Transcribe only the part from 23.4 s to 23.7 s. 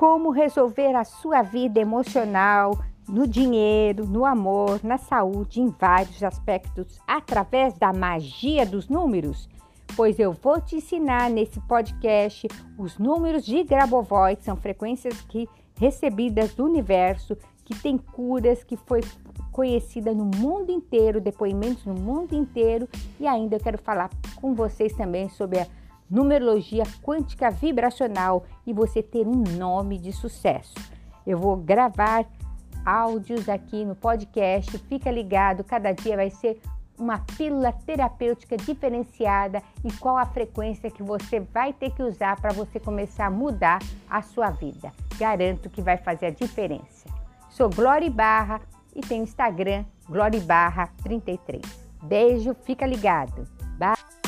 eu